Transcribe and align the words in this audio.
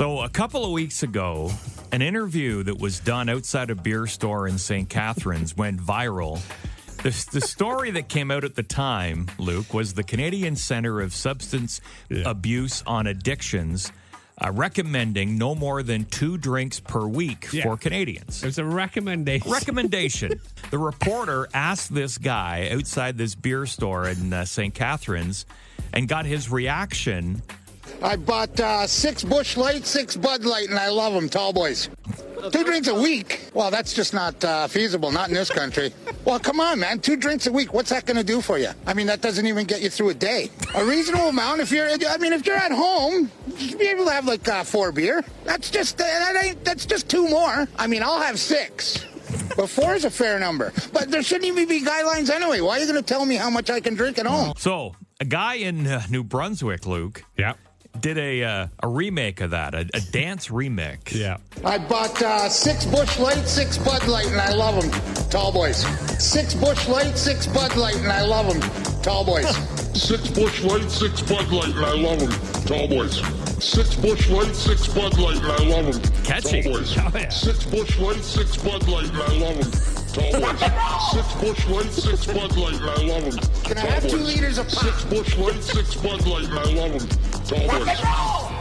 So, 0.00 0.20
a 0.20 0.30
couple 0.30 0.64
of 0.64 0.70
weeks 0.72 1.02
ago, 1.02 1.50
an 1.92 2.00
interview 2.00 2.62
that 2.62 2.78
was 2.78 3.00
done 3.00 3.28
outside 3.28 3.68
a 3.68 3.74
beer 3.74 4.06
store 4.06 4.48
in 4.48 4.56
St. 4.56 4.88
Catharines 4.88 5.54
went 5.54 5.78
viral. 5.78 6.40
The, 7.02 7.10
the 7.32 7.42
story 7.42 7.90
that 7.90 8.08
came 8.08 8.30
out 8.30 8.42
at 8.42 8.54
the 8.54 8.62
time, 8.62 9.30
Luke, 9.36 9.74
was 9.74 9.92
the 9.92 10.02
Canadian 10.02 10.56
Center 10.56 11.02
of 11.02 11.12
Substance 11.12 11.82
Abuse 12.24 12.82
on 12.86 13.06
Addictions 13.08 13.92
uh, 14.42 14.50
recommending 14.52 15.36
no 15.36 15.54
more 15.54 15.82
than 15.82 16.06
two 16.06 16.38
drinks 16.38 16.80
per 16.80 17.06
week 17.06 17.48
Yeah. 17.52 17.64
for 17.64 17.76
Canadians. 17.76 18.42
It's 18.42 18.56
a 18.56 18.64
recommendation. 18.64 19.50
Recommendation. 19.52 20.40
the 20.70 20.78
reporter 20.78 21.46
asked 21.52 21.94
this 21.94 22.16
guy 22.16 22.70
outside 22.72 23.18
this 23.18 23.34
beer 23.34 23.66
store 23.66 24.08
in 24.08 24.32
uh, 24.32 24.46
St. 24.46 24.74
Catharines 24.74 25.44
and 25.92 26.08
got 26.08 26.24
his 26.24 26.50
reaction. 26.50 27.42
I 28.02 28.16
bought 28.16 28.58
uh, 28.58 28.86
six 28.86 29.22
Busch 29.22 29.56
Light, 29.56 29.86
six 29.86 30.16
Bud 30.16 30.44
Light, 30.44 30.70
and 30.70 30.78
I 30.78 30.88
love 30.88 31.12
them, 31.12 31.28
tall 31.28 31.52
boys. 31.52 31.88
Two 32.50 32.64
drinks 32.64 32.88
a 32.88 32.94
week? 32.94 33.50
Well, 33.52 33.70
that's 33.70 33.92
just 33.92 34.14
not 34.14 34.42
uh, 34.42 34.66
feasible, 34.66 35.12
not 35.12 35.28
in 35.28 35.34
this 35.34 35.50
country. 35.50 35.92
Well, 36.24 36.38
come 36.38 36.58
on, 36.58 36.80
man. 36.80 36.98
Two 37.00 37.16
drinks 37.16 37.46
a 37.46 37.52
week. 37.52 37.74
What's 37.74 37.90
that 37.90 38.06
going 38.06 38.16
to 38.16 38.24
do 38.24 38.40
for 38.40 38.56
you? 38.56 38.70
I 38.86 38.94
mean, 38.94 39.06
that 39.08 39.20
doesn't 39.20 39.44
even 39.46 39.66
get 39.66 39.82
you 39.82 39.90
through 39.90 40.10
a 40.10 40.14
day. 40.14 40.50
A 40.74 40.82
reasonable 40.82 41.28
amount. 41.28 41.60
If 41.60 41.70
you're, 41.70 41.86
I 41.86 42.16
mean, 42.16 42.32
if 42.32 42.46
you're 42.46 42.56
at 42.56 42.72
home, 42.72 43.30
you 43.58 43.68
should 43.68 43.78
be 43.78 43.88
able 43.88 44.06
to 44.06 44.10
have 44.12 44.24
like 44.26 44.48
uh, 44.48 44.64
four 44.64 44.90
beer. 44.90 45.22
That's 45.44 45.70
just 45.70 46.00
uh, 46.00 46.04
that 46.04 46.42
ain't. 46.42 46.64
That's 46.64 46.86
just 46.86 47.10
two 47.10 47.28
more. 47.28 47.68
I 47.78 47.86
mean, 47.86 48.02
I'll 48.02 48.20
have 48.22 48.38
six. 48.38 49.04
But 49.54 49.68
four 49.68 49.94
is 49.94 50.06
a 50.06 50.10
fair 50.10 50.38
number. 50.38 50.72
But 50.94 51.10
there 51.10 51.22
shouldn't 51.22 51.44
even 51.46 51.68
be 51.68 51.82
guidelines 51.82 52.30
anyway. 52.30 52.62
Why 52.62 52.78
are 52.78 52.80
you 52.80 52.86
going 52.90 53.02
to 53.02 53.06
tell 53.06 53.26
me 53.26 53.36
how 53.36 53.50
much 53.50 53.68
I 53.68 53.80
can 53.80 53.94
drink 53.94 54.18
at 54.18 54.24
home? 54.26 54.54
So, 54.56 54.94
a 55.20 55.24
guy 55.26 55.54
in 55.54 55.86
uh, 55.86 56.02
New 56.08 56.24
Brunswick, 56.24 56.86
Luke, 56.86 57.22
Yeah. 57.36 57.52
Did 57.98 58.18
a 58.18 58.44
uh, 58.44 58.66
a 58.82 58.88
remake 58.88 59.40
of 59.40 59.50
that, 59.50 59.74
a, 59.74 59.88
a 59.92 60.00
dance 60.12 60.48
remix. 60.48 61.12
Yeah. 61.12 61.38
I 61.64 61.78
bought 61.78 62.22
uh, 62.22 62.48
six 62.48 62.86
Busch 62.86 63.18
Light, 63.18 63.46
six 63.46 63.76
Bud 63.78 64.06
Light, 64.06 64.26
and 64.26 64.40
I 64.40 64.52
love 64.52 64.80
them, 64.80 65.28
tall 65.28 65.52
boys. 65.52 65.84
Six 66.22 66.54
Busch 66.54 66.88
Light, 66.88 67.18
six 67.18 67.46
Bud 67.46 67.76
Light, 67.76 67.96
and 67.96 68.10
I 68.12 68.22
love 68.22 68.46
them, 68.52 69.02
tall 69.02 69.24
boys. 69.24 69.46
Six 69.94 70.30
Busch 70.30 70.62
Light, 70.62 70.88
six 70.88 71.20
Bud 71.20 71.50
Light, 71.50 71.74
and 71.74 71.84
I 71.84 71.92
love 71.94 72.20
them. 72.20 72.64
Tall 72.64 72.86
boys. 72.86 73.20
Six 73.62 73.96
Busch 73.96 74.30
Light, 74.30 74.54
six 74.54 74.86
Bud 74.86 75.18
Light, 75.18 75.36
and 75.36 75.46
I 75.46 75.64
love 75.64 75.92
them. 75.92 76.24
Catchy. 76.24 76.62
Tall 76.62 76.72
boys. 76.72 76.96
Oh, 76.96 77.10
yeah. 77.14 77.28
Six 77.28 77.64
Busch 77.64 77.98
Light, 77.98 78.22
six 78.22 78.56
Bud 78.56 78.86
Light, 78.88 79.08
and 79.08 79.16
I 79.18 79.32
love 79.38 79.58
them. 79.58 80.00
Tall 80.14 80.40
boys. 80.40 80.60
Six 81.12 81.34
Busch 81.40 81.66
Light, 81.68 81.92
six 81.92 82.26
Bud 82.26 82.56
Light, 82.56 82.74
and 82.74 82.90
I 82.90 83.02
love 83.02 83.30
them. 83.30 83.49
Can 83.70 83.78
I 83.78 83.86
have 83.86 84.08
two 84.08 84.16
liters 84.16 84.58
of 84.58 84.68
pop? 84.68 84.82
Six 84.82 85.04
Busch 85.04 85.36
Light, 85.38 85.62
six 85.62 85.94
Bud 85.94 86.26
Light, 86.26 86.44
and 86.46 86.58
I 86.58 86.72
love 86.72 87.08
them. 87.08 87.08
Tall 87.44 87.68
boys. 87.84 88.59